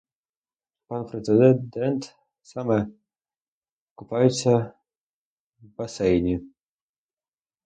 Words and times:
Пан 0.87 1.07
президент 1.09 2.15
саме 2.41 2.87
купаються 3.95 4.57
в 5.59 5.65
басейні. 5.77 6.39